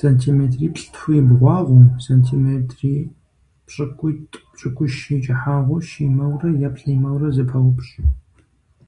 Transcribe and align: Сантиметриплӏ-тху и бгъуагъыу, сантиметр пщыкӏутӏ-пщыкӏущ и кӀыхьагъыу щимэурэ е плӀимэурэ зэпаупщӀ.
Сантиметриплӏ-тху 0.00 1.10
и 1.18 1.22
бгъуагъыу, 1.28 1.92
сантиметр 2.06 2.80
пщыкӏутӏ-пщыкӏущ 3.66 4.94
и 5.14 5.18
кӀыхьагъыу 5.24 5.84
щимэурэ 5.88 6.50
е 6.66 6.68
плӀимэурэ 6.74 7.28
зэпаупщӀ. 7.36 7.96